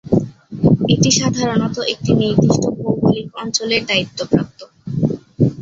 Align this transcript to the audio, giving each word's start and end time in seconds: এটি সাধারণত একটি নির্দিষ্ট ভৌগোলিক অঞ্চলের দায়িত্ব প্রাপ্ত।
এটি 0.89 1.09
সাধারণত 1.19 1.77
একটি 1.93 2.11
নির্দিষ্ট 2.15 2.63
ভৌগোলিক 2.77 3.27
অঞ্চলের 3.41 3.81
দায়িত্ব 3.85 4.19
প্রাপ্ত। 4.31 4.59